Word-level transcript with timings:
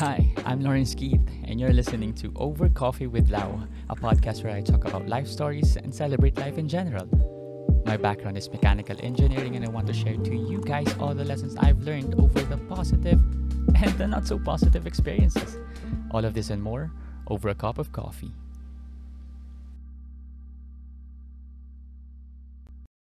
Hi, 0.00 0.32
I'm 0.46 0.62
Lawrence 0.62 0.94
Keith, 0.94 1.20
and 1.44 1.60
you're 1.60 1.74
listening 1.74 2.14
to 2.14 2.32
Over 2.36 2.70
Coffee 2.70 3.06
with 3.06 3.28
Lau, 3.28 3.68
a 3.90 3.94
podcast 3.94 4.42
where 4.42 4.56
I 4.56 4.62
talk 4.62 4.86
about 4.86 5.06
life 5.06 5.26
stories 5.26 5.76
and 5.76 5.94
celebrate 5.94 6.38
life 6.38 6.56
in 6.56 6.70
general. 6.70 7.06
My 7.84 7.98
background 7.98 8.38
is 8.38 8.48
mechanical 8.48 8.96
engineering, 9.02 9.56
and 9.56 9.64
I 9.66 9.68
want 9.68 9.86
to 9.88 9.92
share 9.92 10.16
to 10.16 10.34
you 10.34 10.62
guys 10.64 10.90
all 10.98 11.14
the 11.14 11.26
lessons 11.26 11.54
I've 11.58 11.80
learned 11.82 12.14
over 12.14 12.40
the 12.40 12.56
positive 12.56 13.20
and 13.76 13.92
the 13.98 14.06
not 14.06 14.26
so 14.26 14.38
positive 14.38 14.86
experiences. 14.86 15.58
All 16.12 16.24
of 16.24 16.32
this 16.32 16.48
and 16.48 16.62
more 16.62 16.90
over 17.26 17.50
a 17.50 17.54
cup 17.54 17.76
of 17.76 17.92
coffee. 17.92 18.32